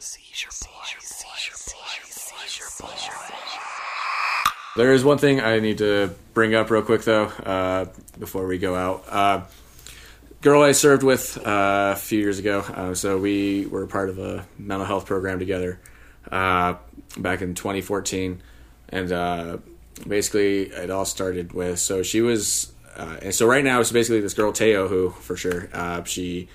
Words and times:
Seizure 0.00 0.50
boy, 0.62 0.84
seizure 1.00 1.56
boy, 1.74 2.08
seizure 2.08 2.64
boy. 2.80 2.88
There 4.76 4.92
is 4.92 5.04
one 5.04 5.18
thing 5.18 5.40
I 5.40 5.58
need 5.58 5.78
to 5.78 6.14
bring 6.34 6.54
up 6.54 6.70
real 6.70 6.82
quick 6.82 7.02
though, 7.02 7.24
uh, 7.24 7.86
before 8.16 8.46
we 8.46 8.58
go 8.58 8.76
out. 8.76 9.04
Uh, 9.08 9.42
girl 10.40 10.62
I 10.62 10.70
served 10.70 11.02
with 11.02 11.36
uh, 11.44 11.94
a 11.96 11.98
few 11.98 12.20
years 12.20 12.38
ago, 12.38 12.60
uh, 12.60 12.94
so 12.94 13.18
we 13.18 13.66
were 13.66 13.88
part 13.88 14.08
of 14.08 14.20
a 14.20 14.46
mental 14.56 14.86
health 14.86 15.04
program 15.06 15.40
together 15.40 15.80
uh, 16.30 16.74
back 17.16 17.42
in 17.42 17.56
2014, 17.56 18.40
and 18.90 19.10
uh, 19.10 19.56
basically 20.06 20.66
it 20.66 20.90
all 20.90 21.06
started 21.06 21.52
with 21.52 21.80
so 21.80 22.04
she 22.04 22.20
was, 22.20 22.72
uh, 22.96 23.16
and 23.20 23.34
so 23.34 23.48
right 23.48 23.64
now 23.64 23.80
it's 23.80 23.90
basically 23.90 24.20
this 24.20 24.34
girl 24.34 24.52
Thae 24.52 24.76
Ohu 24.76 25.10
for 25.10 25.36
sure 25.36 25.68
uh, 25.72 26.04
she 26.04 26.48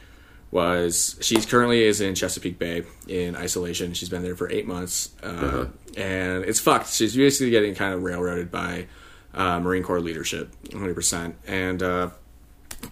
was 0.54 1.18
she's 1.20 1.48
currently 1.48 1.84
is 1.84 2.00
in 2.00 2.14
Chesapeake 2.14 2.60
Bay 2.60 2.84
in 3.08 3.36
isolation. 3.36 3.94
She's 3.94 4.10
been 4.10 4.22
there 4.22 4.36
for 4.36 4.50
eight 4.52 4.68
months, 4.68 5.10
uh, 5.24 5.66
and 5.98 6.46
it's 6.46 6.60
fucked. 6.60 6.90
She's 6.90 7.16
basically 7.16 7.50
getting 7.50 7.74
kind 7.74 7.94
of 7.94 8.04
railroaded 8.04 8.52
by 8.52 8.86
uh, 9.34 9.60
Marine 9.60 9.82
Corps 9.82 10.00
leadership, 10.00 10.54
100. 10.72 10.94
percent 10.94 11.36
And 11.48 11.82
uh, 11.82 12.10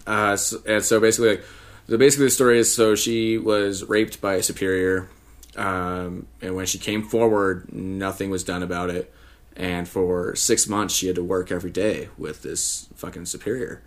uh, 0.08 0.36
so, 0.36 0.60
and 0.66 0.84
so 0.84 0.98
basically, 0.98 1.36
like, 1.36 1.44
so 1.88 1.96
basically 1.96 2.26
the 2.26 2.30
story 2.30 2.58
is 2.58 2.74
so 2.74 2.96
she 2.96 3.38
was 3.38 3.84
raped 3.84 4.20
by 4.20 4.34
a 4.34 4.42
superior, 4.42 5.08
um, 5.56 6.26
and 6.40 6.56
when 6.56 6.66
she 6.66 6.78
came 6.78 7.04
forward, 7.04 7.72
nothing 7.72 8.28
was 8.28 8.42
done 8.42 8.64
about 8.64 8.90
it. 8.90 9.14
And 9.54 9.86
for 9.86 10.34
six 10.34 10.66
months, 10.66 10.94
she 10.94 11.06
had 11.06 11.14
to 11.14 11.22
work 11.22 11.52
every 11.52 11.70
day 11.70 12.08
with 12.18 12.42
this 12.42 12.88
fucking 12.96 13.26
superior 13.26 13.82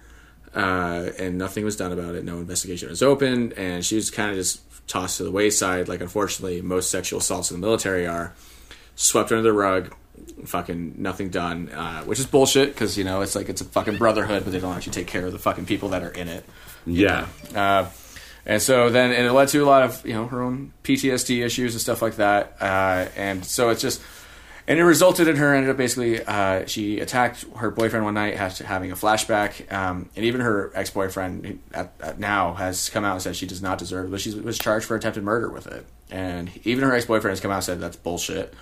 uh, 0.54 1.10
and 1.18 1.38
nothing 1.38 1.66
was 1.66 1.76
done 1.76 1.92
about 1.92 2.16
it. 2.16 2.24
No 2.24 2.38
investigation 2.38 2.90
was 2.90 3.02
opened, 3.02 3.54
and 3.54 3.86
she 3.86 3.96
was 3.96 4.10
kind 4.10 4.32
of 4.32 4.38
just 4.38 4.62
tossed 4.88 5.18
to 5.18 5.24
the 5.24 5.32
wayside. 5.32 5.88
Like 5.88 6.02
unfortunately, 6.02 6.62
most 6.62 6.92
sexual 6.92 7.20
assaults 7.20 7.52
in 7.52 7.60
the 7.60 7.66
military 7.66 8.06
are 8.08 8.34
swept 8.96 9.32
under 9.32 9.44
the 9.44 9.54
rug. 9.54 9.94
Fucking 10.46 10.96
nothing 10.98 11.30
done, 11.30 11.70
uh, 11.70 12.04
which 12.04 12.20
is 12.20 12.26
bullshit 12.26 12.74
because 12.74 12.98
you 12.98 13.04
know 13.04 13.22
it's 13.22 13.36
like 13.36 13.50
it's 13.50 13.62
a 13.62 13.66
fucking 13.66 13.98
brotherhood, 13.98 14.44
but 14.44 14.54
they 14.54 14.60
don't 14.60 14.76
actually 14.76 14.94
take 14.94 15.08
care 15.08 15.26
of 15.26 15.34
the 15.34 15.40
fucking 15.40 15.66
people 15.66 15.90
that 15.90 16.04
are 16.04 16.12
in 16.12 16.30
it. 16.30 16.46
Yeah. 16.86 17.28
Uh, 17.54 17.90
and 18.46 18.62
so 18.62 18.90
then, 18.90 19.12
and 19.12 19.26
it 19.26 19.32
led 19.34 19.48
to 19.50 19.60
a 19.64 19.66
lot 19.66 19.84
of 19.84 20.06
you 20.06 20.14
know 20.14 20.28
her 20.28 20.42
own 20.42 20.72
PTSD 20.84 21.44
issues 21.44 21.74
and 21.74 21.82
stuff 21.82 22.02
like 22.02 22.18
that. 22.18 22.56
Uh, 22.62 23.10
and 23.18 23.44
so 23.44 23.70
it's 23.70 23.82
just, 23.82 24.02
and 24.68 24.80
it 24.80 24.84
resulted 24.84 25.28
in 25.28 25.36
her 25.36 25.54
ended 25.54 25.70
up 25.70 25.78
basically 25.78 26.24
uh, 26.24 26.66
she 26.66 27.00
attacked 27.00 27.46
her 27.58 27.70
boyfriend 27.70 28.04
one 28.04 28.16
night, 28.16 28.36
having 28.36 28.92
a 28.92 28.96
flashback, 28.96 29.72
um, 29.72 30.10
and 30.16 30.26
even 30.26 30.42
her 30.42 30.72
ex 30.74 30.90
boyfriend 30.90 31.60
at, 31.74 31.94
at 32.00 32.20
now 32.20 32.54
has 32.54 32.90
come 32.90 33.06
out 33.06 33.14
and 33.14 33.22
said 33.22 33.36
she 33.36 33.46
does 33.46 33.62
not 33.62 33.78
deserve, 33.78 34.10
but 34.10 34.22
she 34.22 34.34
was 34.34 34.58
charged 34.58 34.86
for 34.86 34.96
attempted 34.96 35.24
murder 35.24 35.50
with 35.50 35.68
it. 35.68 35.86
And 36.10 36.50
even 36.64 36.84
her 36.84 36.96
ex 36.96 37.06
boyfriend 37.06 37.32
has 37.32 37.42
come 37.42 37.52
out 37.52 37.56
and 37.56 37.64
said 37.64 37.80
that's 37.80 37.98
bullshit 37.98 38.54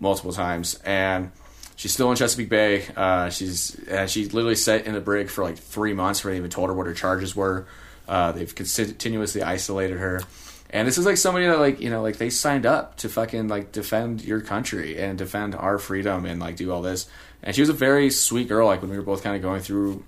multiple 0.00 0.32
times, 0.32 0.80
and. 0.84 1.30
She's 1.78 1.92
still 1.92 2.10
in 2.10 2.16
Chesapeake 2.16 2.48
Bay. 2.48 2.86
Uh, 2.96 3.28
she's 3.28 3.78
uh, 3.90 4.06
she 4.06 4.24
literally 4.24 4.54
sat 4.54 4.86
in 4.86 4.94
the 4.94 5.00
brig 5.02 5.28
for 5.28 5.44
like 5.44 5.58
three 5.58 5.92
months 5.92 6.20
before 6.20 6.30
they 6.30 6.38
even 6.38 6.48
told 6.48 6.70
her 6.70 6.74
what 6.74 6.86
her 6.86 6.94
charges 6.94 7.36
were. 7.36 7.66
Uh, 8.08 8.32
they've 8.32 8.54
continuously 8.54 9.42
isolated 9.42 9.98
her, 9.98 10.22
and 10.70 10.86
this 10.86 10.98
is 10.98 11.06
like 11.06 11.16
somebody 11.16 11.46
that 11.46 11.58
like 11.58 11.80
you 11.80 11.90
know 11.90 12.02
like 12.02 12.16
they 12.16 12.30
signed 12.30 12.66
up 12.66 12.96
to 12.98 13.08
fucking 13.08 13.48
like 13.48 13.72
defend 13.72 14.24
your 14.24 14.40
country 14.40 14.98
and 14.98 15.16
defend 15.18 15.54
our 15.54 15.78
freedom 15.78 16.24
and 16.24 16.40
like 16.40 16.56
do 16.56 16.72
all 16.72 16.82
this. 16.82 17.08
And 17.42 17.54
she 17.54 17.62
was 17.62 17.68
a 17.68 17.74
very 17.74 18.10
sweet 18.10 18.48
girl. 18.48 18.66
Like 18.66 18.82
when 18.82 18.90
we 18.90 18.96
were 18.96 19.02
both 19.04 19.22
kind 19.22 19.36
of 19.36 19.42
going 19.42 19.60
through 19.60 20.04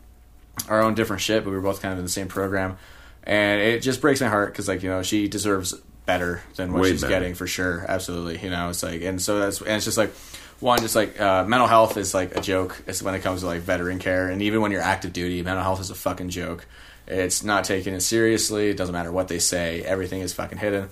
our 0.69 0.83
own 0.83 0.95
different 0.95 1.23
shit, 1.23 1.45
but 1.45 1.51
we 1.51 1.57
were 1.57 1.63
both 1.63 1.81
kind 1.81 1.93
of 1.93 1.99
in 1.99 2.05
the 2.05 2.11
same 2.11 2.29
program, 2.29 2.77
and 3.23 3.61
it 3.61 3.81
just 3.83 4.01
breaks 4.01 4.21
my 4.21 4.29
heart 4.29 4.53
because 4.53 4.67
like 4.69 4.83
you 4.83 4.91
know 4.91 5.03
she 5.03 5.29
deserves 5.29 5.75
better 6.07 6.43
than 6.57 6.73
what 6.73 6.83
Way 6.83 6.91
she's 6.93 7.03
better. 7.03 7.13
getting 7.13 7.35
for 7.35 7.47
sure. 7.47 7.85
Absolutely, 7.87 8.39
you 8.43 8.51
know 8.51 8.71
it's 8.71 8.83
like 8.83 9.03
and 9.03 9.21
so 9.23 9.39
that's 9.39 9.61
and 9.61 9.71
it's 9.71 9.85
just 9.85 9.99
like 9.99 10.13
one 10.61 10.81
just 10.81 10.97
like 10.97 11.21
uh, 11.21 11.45
mental 11.45 11.69
health 11.69 11.97
is 11.97 12.13
like 12.15 12.37
a 12.37 12.41
joke 12.41 12.83
it's 12.89 13.01
when 13.01 13.15
it 13.15 13.21
comes 13.21 13.43
to 13.43 13.47
like 13.47 13.61
veteran 13.61 14.01
care 14.01 14.29
and 14.29 14.43
even 14.43 14.61
when 14.61 14.73
you're 14.73 14.81
active 14.81 15.13
duty 15.13 15.41
mental 15.41 15.63
health 15.63 15.81
is 15.81 15.91
a 15.91 15.95
fucking 15.95 16.31
joke 16.31 16.67
it's 17.09 17.43
not 17.43 17.65
taken 17.65 17.95
as 17.95 18.07
seriously 18.07 18.69
it 18.71 18.77
doesn't 18.77 18.93
matter 18.93 19.11
what 19.11 19.29
they 19.29 19.39
say 19.39 19.83
everything 19.83 20.21
is 20.21 20.33
fucking 20.33 20.59
hidden 20.59 20.89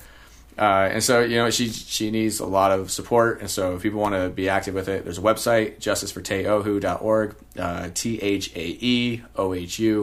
uh, 0.58 0.88
and 0.90 1.04
so 1.04 1.20
you 1.20 1.36
know 1.36 1.50
she 1.50 1.68
she 1.68 2.10
needs 2.10 2.40
a 2.40 2.46
lot 2.46 2.72
of 2.72 2.90
support 2.90 3.40
and 3.40 3.50
so 3.50 3.76
if 3.76 3.82
people 3.82 4.00
want 4.00 4.14
to 4.14 4.28
be 4.30 4.48
active 4.48 4.74
with 4.74 4.88
it 4.88 5.04
there's 5.04 5.18
a 5.18 5.22
website 5.22 5.78
justiceforthaeohu.org 5.78 7.36
uh, 7.58 7.88
t-h-a-e-o-h-u 7.94 9.28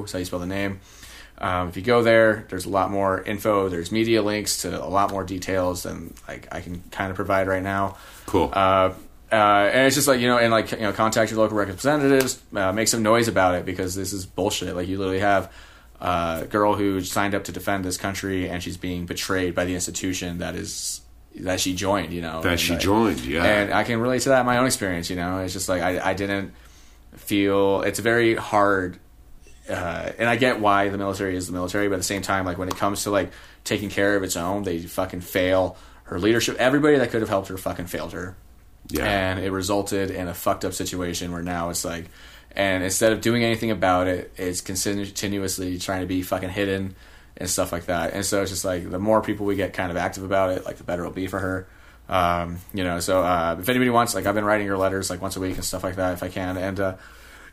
so 0.07 0.13
how 0.13 0.19
you 0.19 0.25
spell 0.25 0.39
the 0.39 0.45
name 0.45 0.79
um, 1.43 1.67
if 1.67 1.75
you 1.75 1.83
go 1.83 2.03
there, 2.03 2.45
there's 2.49 2.65
a 2.65 2.69
lot 2.69 2.91
more 2.91 3.21
info. 3.21 3.67
There's 3.67 3.91
media 3.91 4.21
links 4.21 4.61
to 4.61 4.81
a 4.81 4.87
lot 4.87 5.11
more 5.11 5.25
details 5.25 5.83
than 5.83 6.13
like 6.25 6.47
I 6.51 6.61
can 6.61 6.81
kind 6.91 7.09
of 7.09 7.15
provide 7.15 7.47
right 7.47 7.61
now. 7.63 7.97
Cool. 8.27 8.49
Uh, 8.53 8.93
uh, 9.31 9.69
and 9.73 9.87
it's 9.87 9.95
just 9.95 10.07
like 10.07 10.19
you 10.19 10.27
know, 10.27 10.37
and 10.37 10.51
like 10.51 10.71
you 10.71 10.77
know, 10.77 10.93
contact 10.93 11.31
your 11.31 11.39
local 11.39 11.57
representatives, 11.57 12.41
uh, 12.55 12.71
make 12.71 12.87
some 12.87 13.01
noise 13.01 13.27
about 13.27 13.55
it 13.55 13.65
because 13.65 13.95
this 13.95 14.13
is 14.13 14.25
bullshit. 14.25 14.75
Like 14.75 14.87
you 14.87 14.97
literally 14.97 15.19
have 15.19 15.51
uh, 16.01 16.41
a 16.43 16.47
girl 16.47 16.75
who 16.75 17.01
signed 17.01 17.33
up 17.35 17.45
to 17.45 17.51
defend 17.51 17.85
this 17.85 17.97
country, 17.97 18.49
and 18.49 18.61
she's 18.61 18.77
being 18.77 19.05
betrayed 19.05 19.55
by 19.55 19.65
the 19.65 19.73
institution 19.73 20.39
that 20.39 20.55
is 20.55 21.01
that 21.41 21.59
she 21.59 21.73
joined. 21.75 22.13
You 22.13 22.21
know, 22.21 22.41
That 22.41 22.59
she 22.59 22.73
like- 22.73 22.81
joined, 22.81 23.21
yeah. 23.25 23.43
And 23.43 23.73
I 23.73 23.83
can 23.83 23.99
relate 23.99 24.21
to 24.23 24.29
that 24.29 24.41
in 24.41 24.45
my 24.45 24.57
own 24.57 24.65
experience. 24.65 25.09
You 25.09 25.15
know, 25.15 25.39
it's 25.39 25.53
just 25.53 25.69
like 25.69 25.81
I, 25.81 26.11
I 26.11 26.13
didn't 26.13 26.53
feel 27.15 27.81
it's 27.81 27.99
very 27.99 28.35
hard 28.35 28.99
uh, 29.69 30.11
and 30.17 30.27
I 30.27 30.35
get 30.35 30.59
why 30.59 30.89
the 30.89 30.97
military 30.97 31.37
is 31.37 31.47
the 31.47 31.53
military, 31.53 31.87
but 31.87 31.93
at 31.95 31.99
the 31.99 32.03
same 32.03 32.21
time, 32.21 32.45
like 32.45 32.57
when 32.57 32.67
it 32.67 32.75
comes 32.75 33.03
to 33.03 33.11
like 33.11 33.31
taking 33.63 33.89
care 33.89 34.17
of 34.17 34.23
its 34.23 34.35
own, 34.35 34.63
they 34.63 34.79
fucking 34.79 35.21
fail. 35.21 35.77
Her 36.03 36.19
leadership, 36.19 36.57
everybody 36.59 36.97
that 36.97 37.11
could 37.11 37.21
have 37.21 37.29
helped 37.29 37.47
her, 37.47 37.57
fucking 37.57 37.85
failed 37.85 38.11
her, 38.11 38.35
Yeah. 38.89 39.05
and 39.05 39.39
it 39.39 39.51
resulted 39.51 40.11
in 40.11 40.27
a 40.27 40.33
fucked 40.33 40.65
up 40.65 40.73
situation 40.73 41.31
where 41.31 41.41
now 41.41 41.69
it's 41.69 41.85
like, 41.85 42.09
and 42.55 42.83
instead 42.83 43.13
of 43.13 43.21
doing 43.21 43.43
anything 43.43 43.71
about 43.71 44.07
it, 44.07 44.31
it's 44.37 44.61
continuously 44.61 45.77
trying 45.79 46.01
to 46.01 46.07
be 46.07 46.21
fucking 46.21 46.49
hidden 46.49 46.95
and 47.37 47.49
stuff 47.49 47.71
like 47.71 47.85
that. 47.85 48.13
And 48.13 48.25
so 48.25 48.41
it's 48.41 48.51
just 48.51 48.65
like 48.65 48.89
the 48.89 48.99
more 48.99 49.21
people 49.21 49.45
we 49.45 49.55
get 49.55 49.73
kind 49.73 49.91
of 49.91 49.97
active 49.97 50.23
about 50.23 50.51
it, 50.51 50.65
like 50.65 50.77
the 50.77 50.83
better 50.83 51.03
it'll 51.03 51.13
be 51.13 51.27
for 51.27 51.39
her. 51.39 51.67
Um, 52.09 52.57
you 52.73 52.83
know, 52.83 52.99
so 52.99 53.23
uh, 53.23 53.55
if 53.59 53.69
anybody 53.69 53.89
wants, 53.89 54.13
like 54.13 54.25
I've 54.25 54.35
been 54.35 54.45
writing 54.45 54.67
her 54.67 54.77
letters 54.77 55.09
like 55.09 55.21
once 55.21 55.35
a 55.35 55.39
week 55.39 55.55
and 55.55 55.65
stuff 55.65 55.83
like 55.83 55.95
that 55.95 56.13
if 56.13 56.21
I 56.21 56.27
can, 56.27 56.57
and 56.57 56.79
uh, 56.79 56.95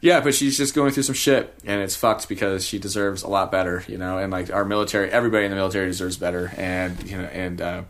yeah, 0.00 0.20
but 0.20 0.34
she's 0.34 0.56
just 0.56 0.74
going 0.74 0.92
through 0.92 1.02
some 1.04 1.14
shit, 1.14 1.54
and 1.64 1.80
it's 1.80 1.94
fucked 1.94 2.28
because 2.28 2.66
she 2.66 2.78
deserves 2.78 3.22
a 3.22 3.28
lot 3.28 3.52
better, 3.52 3.84
you 3.86 3.98
know. 3.98 4.18
And 4.18 4.32
like 4.32 4.52
our 4.52 4.64
military, 4.64 5.10
everybody 5.10 5.44
in 5.44 5.50
the 5.50 5.56
military 5.56 5.86
deserves 5.86 6.16
better, 6.16 6.52
and 6.56 7.02
you 7.08 7.16
know, 7.16 7.24
and 7.24 7.60
uh, 7.60 7.82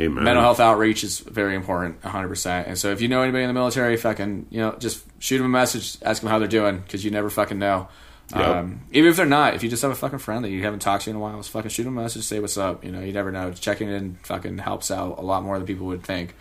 Amen. 0.00 0.24
mental 0.24 0.42
health 0.42 0.60
outreach 0.60 1.02
is 1.04 1.20
very 1.20 1.54
important, 1.54 2.02
hundred 2.04 2.28
percent. 2.28 2.68
And 2.68 2.78
so, 2.78 2.90
if 2.92 3.00
you 3.00 3.08
know 3.08 3.22
anybody 3.22 3.44
in 3.44 3.48
the 3.48 3.54
military, 3.54 3.96
fucking, 3.96 4.46
you 4.50 4.60
know, 4.60 4.76
just 4.78 5.04
shoot 5.18 5.38
them 5.38 5.46
a 5.46 5.50
message, 5.50 5.96
ask 6.02 6.22
them 6.22 6.30
how 6.30 6.38
they're 6.38 6.48
doing, 6.48 6.78
because 6.78 7.04
you 7.04 7.10
never 7.10 7.30
fucking 7.30 7.58
know. 7.58 7.88
Yep. 8.34 8.46
Um, 8.46 8.80
even 8.92 9.10
if 9.10 9.16
they're 9.16 9.26
not, 9.26 9.54
if 9.54 9.62
you 9.62 9.70
just 9.70 9.82
have 9.82 9.90
a 9.90 9.96
fucking 9.96 10.18
friend 10.18 10.44
that 10.44 10.50
you 10.50 10.62
haven't 10.62 10.80
talked 10.80 11.04
to 11.04 11.10
in 11.10 11.16
a 11.16 11.18
while, 11.18 11.36
just 11.38 11.50
fucking 11.50 11.70
shoot 11.70 11.84
them 11.84 11.96
a 11.96 12.02
message, 12.02 12.24
say 12.24 12.40
what's 12.40 12.58
up. 12.58 12.84
You 12.84 12.92
know, 12.92 13.00
you 13.00 13.12
never 13.12 13.32
know. 13.32 13.52
Checking 13.52 13.88
in 13.88 14.18
fucking 14.22 14.58
helps 14.58 14.90
out 14.90 15.18
a 15.18 15.22
lot 15.22 15.42
more 15.42 15.56
than 15.56 15.66
people 15.66 15.86
would 15.86 16.02
think 16.02 16.34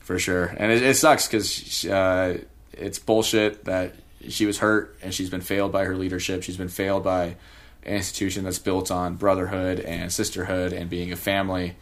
for 0.00 0.18
sure. 0.18 0.46
And 0.56 0.72
it, 0.72 0.82
it 0.82 0.96
sucks 0.96 1.26
because 1.26 1.84
uh, 1.84 2.38
it's 2.72 2.98
bullshit 2.98 3.66
that 3.66 3.94
she 4.28 4.46
was 4.46 4.58
hurt 4.58 4.98
and 5.02 5.12
she's 5.14 5.30
been 5.30 5.40
failed 5.40 5.72
by 5.72 5.84
her 5.84 5.96
leadership. 5.96 6.42
She's 6.42 6.56
been 6.56 6.68
failed 6.68 7.04
by 7.04 7.36
an 7.84 7.94
institution 7.94 8.44
that's 8.44 8.58
built 8.58 8.90
on 8.90 9.16
brotherhood 9.16 9.80
and 9.80 10.12
sisterhood 10.12 10.72
and 10.72 10.90
being 10.90 11.12
a 11.12 11.16
family. 11.16 11.76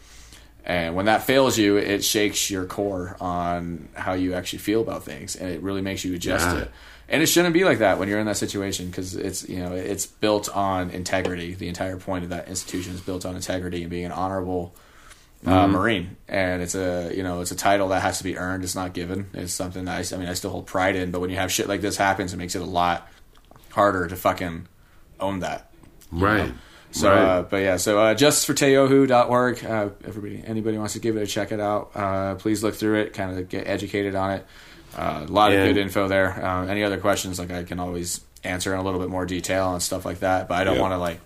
And 0.65 0.95
when 0.95 1.07
that 1.07 1.23
fails 1.23 1.57
you, 1.57 1.77
it 1.79 2.05
shakes 2.05 2.51
your 2.51 2.67
core 2.67 3.17
on 3.21 3.89
how 3.95 4.13
you 4.13 4.35
actually 4.35 4.59
feel 4.59 4.83
about 4.83 5.03
things, 5.05 5.35
and 5.35 5.49
it 5.51 5.63
really 5.63 5.81
makes 5.81 6.05
you 6.05 6.15
adjust 6.15 6.47
Yeah. 6.47 6.63
it. 6.63 6.71
And 7.11 7.23
it 7.23 7.27
shouldn't 7.27 7.55
be 7.55 7.65
like 7.65 7.79
that 7.79 7.99
when 7.99 8.07
you're 8.09 8.19
in 8.21 8.27
that 8.27 8.37
situation 8.37 8.89
because 8.89 9.15
it's 9.17 9.49
you 9.49 9.61
know 9.61 9.73
it's 9.73 10.05
built 10.05 10.51
on 10.55 10.91
integrity. 10.91 11.55
The 11.55 11.69
entire 11.69 11.97
point 11.97 12.25
of 12.25 12.31
that 12.31 12.49
institution 12.49 12.93
is 12.95 13.01
built 13.01 13.25
on 13.25 13.35
integrity 13.35 13.81
and 13.81 13.89
being 13.91 14.05
an 14.05 14.13
honorable 14.13 14.75
uh, 15.47 15.67
Marine, 15.69 16.17
and 16.29 16.61
it's 16.61 16.75
a 16.75 17.11
you 17.17 17.23
know 17.23 17.41
it's 17.41 17.51
a 17.51 17.57
title 17.57 17.89
that 17.89 18.03
has 18.03 18.19
to 18.19 18.25
be 18.25 18.37
earned. 18.37 18.63
It's 18.63 18.75
not 18.75 18.93
given. 18.93 19.31
It's 19.33 19.55
something 19.55 19.87
that 19.87 20.13
I, 20.13 20.15
I 20.15 20.19
mean 20.19 20.29
I 20.29 20.35
still 20.35 20.51
hold 20.51 20.67
pride 20.67 20.97
in. 20.97 21.11
But 21.11 21.21
when 21.23 21.31
you 21.31 21.37
have 21.37 21.51
shit 21.51 21.67
like 21.67 21.81
this 21.81 21.97
happens, 21.97 22.35
it 22.35 22.37
makes 22.37 22.55
it 22.55 22.61
a 22.61 22.67
lot 22.67 23.09
harder 23.71 24.07
to 24.07 24.15
fucking 24.17 24.69
own 25.19 25.39
that. 25.41 25.71
right. 26.13 26.53
So, 26.91 27.11
right. 27.11 27.19
uh, 27.19 27.43
but 27.43 27.59
yeah, 27.59 27.77
so 27.77 27.99
uh, 27.99 28.15
justiceforthaeohu.org. 28.15 29.65
Uh, 29.65 29.89
everybody, 30.07 30.43
anybody 30.47 30.79
wants 30.79 30.95
to 30.95 31.01
give 31.01 31.17
it 31.17 31.23
a 31.23 31.27
check 31.27 31.53
it 31.53 31.61
out, 31.61 31.91
uh, 31.95 32.35
please 32.37 32.63
look 32.63 32.75
through 32.75 33.01
it, 33.01 33.13
kind 33.13 33.39
of 33.39 33.49
get 33.49 33.67
educated 33.67 34.15
on 34.15 34.31
it. 34.33 34.47
Uh, 34.97 35.25
a 35.29 35.31
lot 35.31 35.53
of 35.53 35.59
good 35.67 35.77
info 35.77 36.09
there. 36.09 36.45
Um, 36.45 36.69
any 36.69 36.83
other 36.83 36.99
questions, 36.99 37.39
like 37.39 37.51
I 37.51 37.63
can 37.65 37.79
always 37.79 38.21
answer 38.43 38.73
in 38.73 38.81
a 38.81 38.83
little 38.83 39.01
bit 39.01 39.11
more 39.11 39.27
detail 39.27 39.73
and 39.75 39.83
stuff 39.83 40.05
like 40.05 40.21
that. 40.21 40.49
But 40.49 40.57
I 40.57 40.65
don't 40.65 40.75
Yep. 40.75 40.83
want 40.83 40.93
to 40.93 40.99
like 40.99 41.21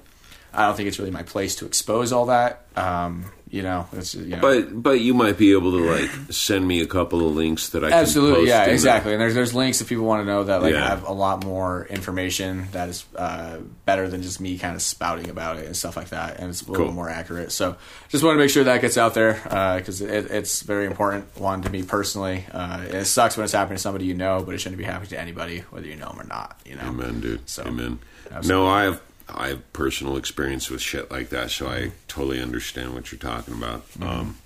I 0.54 0.66
don't 0.66 0.76
think 0.76 0.88
it's 0.88 0.98
really 0.98 1.10
my 1.10 1.22
place 1.22 1.56
to 1.56 1.66
expose 1.66 2.12
all 2.12 2.26
that. 2.26 2.66
Um, 2.76 3.26
you 3.50 3.60
know, 3.62 3.86
it's, 3.92 4.14
you 4.14 4.34
know 4.34 4.40
But 4.40 4.82
but 4.82 5.00
you 5.02 5.12
might 5.12 5.36
be 5.36 5.52
able 5.52 5.72
to 5.72 5.84
like 5.84 6.08
send 6.30 6.66
me 6.66 6.80
a 6.80 6.86
couple 6.86 7.28
of 7.28 7.36
links 7.36 7.68
that 7.70 7.84
I 7.84 7.90
can 7.90 7.98
Absolutely, 7.98 8.36
post 8.40 8.48
yeah, 8.48 8.64
exactly. 8.64 9.12
And 9.12 9.20
there's 9.20 9.34
there's 9.34 9.52
links 9.52 9.82
if 9.82 9.90
people 9.90 10.06
want 10.06 10.22
to 10.22 10.24
know 10.26 10.44
that 10.44 10.62
like 10.62 10.72
Yeah. 10.72 10.88
have 10.88 11.06
a 11.06 11.12
lot 11.12 11.44
more 11.44 11.86
information 11.90 12.68
that 12.72 12.88
is 12.88 13.04
uh, 13.14 13.58
better 13.84 14.08
than 14.08 14.22
just 14.22 14.40
me 14.40 14.56
kind 14.56 14.74
of 14.74 14.80
spouting 14.80 15.28
about 15.28 15.58
it 15.58 15.66
and 15.66 15.76
stuff 15.76 15.98
like 15.98 16.08
that, 16.10 16.38
and 16.40 16.48
it's 16.48 16.62
a 16.62 16.70
little 16.70 16.86
Cool. 16.86 16.94
more 16.94 17.10
accurate. 17.10 17.52
So 17.52 17.76
just 18.08 18.24
want 18.24 18.36
to 18.36 18.38
make 18.38 18.48
sure 18.48 18.64
that 18.64 18.80
gets 18.80 18.96
out 18.96 19.12
there 19.12 19.34
because 19.76 20.00
it, 20.00 20.30
it's 20.30 20.62
very 20.62 20.86
important. 20.86 21.26
One 21.38 21.60
to 21.60 21.68
me 21.68 21.82
personally, 21.82 22.46
uh, 22.52 22.84
it 22.88 23.04
sucks 23.04 23.36
when 23.36 23.44
it's 23.44 23.52
happening 23.52 23.76
to 23.76 23.82
somebody 23.82 24.06
you 24.06 24.14
know, 24.14 24.42
but 24.46 24.54
it 24.54 24.62
shouldn't 24.62 24.78
be 24.78 24.84
happening 24.84 25.10
to 25.10 25.20
anybody 25.20 25.58
whether 25.68 25.86
you 25.86 25.96
know 25.96 26.08
them 26.08 26.20
or 26.20 26.24
not. 26.26 26.58
You 26.64 26.76
know, 26.76 26.84
Amen, 26.84 27.20
dude. 27.20 27.46
So, 27.50 27.64
Amen. 27.64 27.98
absolutely. 28.30 28.48
No, 28.48 28.66
I 28.66 28.84
have 28.84 29.02
I 29.34 29.48
have 29.48 29.72
personal 29.72 30.16
experience 30.16 30.70
with 30.70 30.80
shit 30.80 31.10
like 31.10 31.30
that, 31.30 31.50
so 31.50 31.68
I 31.68 31.92
totally 32.08 32.40
understand 32.40 32.94
what 32.94 33.10
you're 33.12 33.18
talking 33.18 33.54
about. 33.54 33.88
Mm-hmm. 33.92 34.02
Um, 34.02 34.36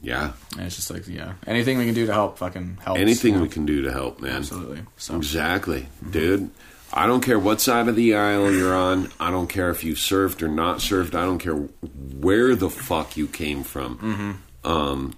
yeah, 0.00 0.32
And 0.56 0.66
it's 0.66 0.76
just 0.76 0.90
like 0.92 1.08
yeah, 1.08 1.34
anything 1.46 1.76
we 1.76 1.84
can 1.84 1.94
do 1.94 2.06
to 2.06 2.12
help, 2.12 2.38
fucking 2.38 2.78
help. 2.84 2.98
anything 2.98 3.40
we 3.40 3.48
can 3.48 3.66
do 3.66 3.82
to 3.82 3.92
help, 3.92 4.20
man. 4.20 4.36
absolutely. 4.36 4.82
So 4.96 5.16
Exactly, 5.16 5.88
dude. 6.08 6.50
I 6.92 7.06
don't 7.06 7.20
care 7.20 7.38
what 7.38 7.60
side 7.60 7.88
of 7.88 7.96
the 7.96 8.14
aisle 8.14 8.50
you're 8.52 8.74
on. 8.74 9.10
I 9.20 9.30
don't 9.30 9.48
care 9.48 9.68
if 9.70 9.84
you 9.84 9.94
served 9.94 10.42
or 10.42 10.48
not 10.48 10.80
served. 10.80 11.14
I 11.14 11.24
don't 11.26 11.38
care 11.38 11.54
where 11.56 12.54
the 12.54 12.70
fuck 12.70 13.16
you 13.16 13.26
came 13.26 13.62
from. 13.62 14.40
Um, 14.64 15.14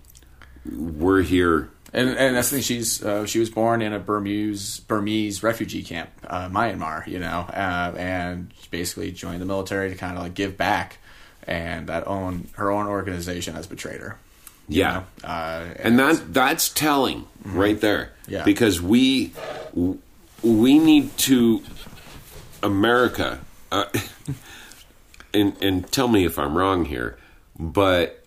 we're 0.65 1.23
here. 1.23 1.69
And, 1.93 2.11
and 2.11 2.37
that's 2.37 2.51
the 2.51 2.57
thing. 2.57 2.63
She's 2.63 3.03
uh, 3.03 3.27
she 3.27 3.39
was 3.41 3.51
born 3.51 3.83
in 3.83 3.93
a 3.93 3.99
Burmese 3.99 4.81
Burmese 4.81 5.43
refugee 5.43 5.83
camp, 5.83 6.11
uh, 6.27 6.49
Myanmar. 6.49 7.07
You 7.07 7.19
know, 7.19 7.41
uh, 7.53 7.95
and 7.97 8.53
basically 8.71 9.11
joined 9.13 9.41
the 9.41 9.47
military 9.47 9.91
to 9.91 9.97
kind 9.97 10.17
of 10.17 10.23
like 10.23 10.35
give 10.35 10.57
back. 10.57 10.99
And 11.47 11.89
that 11.89 12.07
own 12.07 12.49
her 12.53 12.71
own 12.71 12.87
organization 12.87 13.55
has 13.55 13.67
betrayed 13.67 14.01
her. 14.01 14.19
Yeah. 14.69 15.03
uh, 15.25 15.65
and 15.81 15.99
that 15.99 16.33
that's 16.33 16.69
telling 16.69 17.27
right 17.45 17.81
there 17.81 18.13
Yeah. 18.29 18.45
because 18.45 18.81
we 18.81 19.33
we 20.45 20.79
need 20.79 21.17
to 21.19 21.61
america 22.63 23.41
uh, 23.73 23.87
and 25.35 25.57
and 25.61 25.91
tell 25.91 26.07
me 26.07 26.25
if 26.25 26.39
i'm 26.39 26.57
wrong 26.57 26.85
here 26.85 27.19
but 27.59 28.20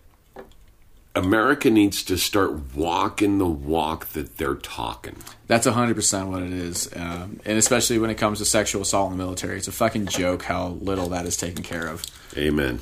america 1.14 1.70
needs 1.70 2.02
to 2.02 2.16
start 2.16 2.74
walking 2.74 3.38
the 3.38 3.46
walk 3.46 4.06
that 4.08 4.36
they're 4.36 4.54
talking 4.54 5.16
That's 5.46 5.66
hundred 5.66 5.94
percent 5.96 6.28
what 6.28 6.42
it 6.42 6.52
is, 6.52 6.90
um, 6.96 7.40
and 7.44 7.58
especially 7.58 7.98
when 7.98 8.10
it 8.10 8.16
comes 8.16 8.38
to 8.38 8.44
sexual 8.44 8.82
assault 8.82 9.12
in 9.12 9.18
the 9.18 9.24
military, 9.24 9.58
it's 9.58 9.68
a 9.68 9.72
fucking 9.72 10.06
joke 10.06 10.42
how 10.42 10.68
little 10.68 11.08
that 11.08 11.26
is 11.26 11.36
taken 11.36 11.62
care 11.62 11.86
of. 11.86 12.02
amen 12.36 12.80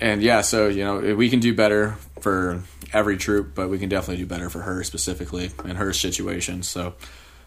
And 0.00 0.22
yeah, 0.22 0.40
so 0.40 0.68
you 0.68 0.84
know 0.84 1.14
we 1.14 1.28
can 1.30 1.40
do 1.40 1.54
better 1.54 1.96
for 2.20 2.62
every 2.92 3.16
troop, 3.16 3.54
but 3.54 3.68
we 3.68 3.78
can 3.78 3.88
definitely 3.88 4.22
do 4.22 4.26
better 4.26 4.48
for 4.48 4.60
her 4.60 4.82
specifically 4.84 5.50
in 5.64 5.76
her 5.76 5.92
situation. 5.92 6.62
So 6.62 6.94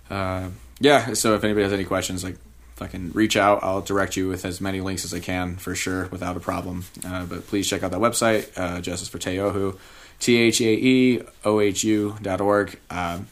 uh, 0.09 0.49
yeah, 0.79 1.13
so 1.13 1.35
if 1.35 1.43
anybody 1.43 1.63
has 1.63 1.73
any 1.73 1.85
questions, 1.85 2.23
like 2.23 2.37
fucking 2.77 3.11
reach 3.13 3.35
out. 3.35 3.63
I'll 3.63 3.81
direct 3.81 4.15
you 4.15 4.27
with 4.29 4.45
as 4.45 4.61
many 4.61 4.79
links 4.81 5.03
as 5.03 5.13
I 5.13 5.19
can 5.19 5.57
for 5.57 5.75
sure, 5.75 6.07
without 6.07 6.37
a 6.37 6.39
problem. 6.39 6.85
Uh, 7.05 7.25
but 7.25 7.45
please 7.47 7.67
check 7.69 7.83
out 7.83 7.91
that 7.91 7.99
website, 7.99 8.49
uh, 8.57 8.79
Justice 8.81 9.09
for 9.09 9.17
Thae 9.19 9.39
Ohu, 9.39 9.77
T 10.19 10.37
H 10.37 10.61
A 10.61 10.73
E 10.73 11.21
O 11.43 11.59
H 11.59 11.83
U 11.83 12.15
dot 12.21 12.39
org. 12.41 12.79
Um, 12.89 13.27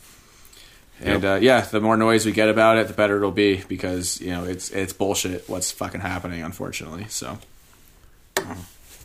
and 1.01 1.23
Yep. 1.23 1.37
uh, 1.37 1.39
yeah, 1.41 1.61
the 1.61 1.81
more 1.81 1.97
noise 1.97 2.25
we 2.25 2.31
get 2.31 2.47
about 2.49 2.77
it, 2.77 2.87
the 2.87 2.93
better 2.93 3.17
it'll 3.17 3.31
be 3.31 3.61
because 3.67 4.19
you 4.21 4.29
know 4.31 4.45
it's 4.45 4.69
it's 4.71 4.93
bullshit 4.93 5.47
what's 5.49 5.69
fucking 5.71 6.01
happening, 6.01 6.41
unfortunately. 6.41 7.05
So 7.09 7.37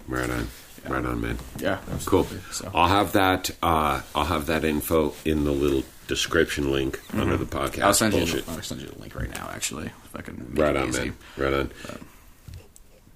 right 0.06 0.30
on 0.30 0.48
right 0.88 1.04
on 1.04 1.20
man 1.20 1.38
yeah, 1.58 1.78
cool. 2.06 2.26
So. 2.50 2.70
i'll 2.74 2.88
have 2.88 3.12
that 3.12 3.50
uh 3.62 4.00
i'll 4.14 4.24
have 4.24 4.46
that 4.46 4.64
info 4.64 5.14
in 5.24 5.44
the 5.44 5.50
little 5.52 5.82
description 6.06 6.72
link 6.72 7.00
under 7.12 7.36
the 7.36 7.44
podcast 7.44 7.70
Mm-hmm. 7.70 7.82
I'll 7.84 7.94
send 7.94 8.14
you. 8.14 8.42
I'll 8.48 8.62
send 8.62 8.80
you 8.80 8.88
the 8.88 8.98
link 8.98 9.14
right 9.14 9.30
now. 9.32 9.48
Actually, 9.54 9.86
if 9.86 10.10
I 10.16 10.22
can. 10.22 10.44
Make 10.54 10.58
Right 10.58 10.74
it 10.74 10.82
on, 10.82 10.88
easy. 10.88 11.00
man. 11.04 11.16
Right 11.36 11.52
on. 11.52 11.70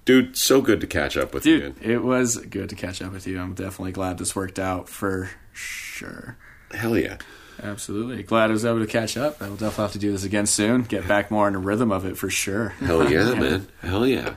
Dude, 0.05 0.37
so 0.37 0.61
good 0.61 0.79
to 0.81 0.87
catch 0.87 1.17
up 1.17 1.33
with 1.33 1.45
you, 1.45 1.59
Dude, 1.59 1.81
man. 1.81 1.91
it 1.91 2.03
was 2.03 2.37
good 2.37 2.69
to 2.69 2.75
catch 2.75 3.01
up 3.01 3.11
with 3.11 3.25
you. 3.27 3.39
I'm 3.41 3.53
definitely 3.53 3.91
glad 3.91 4.17
this 4.19 4.33
worked 4.35 4.59
out 4.59 4.87
for 4.87 5.29
sure. 5.51 6.37
Hell 6.71 6.97
yeah. 6.97 7.17
Absolutely 7.61 8.21
glad 8.23 8.49
I 8.49 8.53
was 8.53 8.63
able 8.65 8.79
to 8.79 8.87
catch 8.87 9.17
up. 9.17 9.41
I 9.41 9.49
will 9.49 9.55
definitely 9.55 9.81
have 9.83 9.91
to 9.93 9.99
do 9.99 10.11
this 10.11 10.23
again 10.23 10.45
soon. 10.45 10.83
Get 10.83 11.07
back 11.07 11.31
more 11.31 11.47
in 11.47 11.53
the 11.53 11.59
rhythm 11.59 11.91
of 11.91 12.05
it 12.05 12.17
for 12.17 12.29
sure. 12.29 12.69
Hell 12.79 13.09
yeah, 13.11 13.33
man. 13.39 13.67
Hell 13.81 14.05
yeah. 14.05 14.35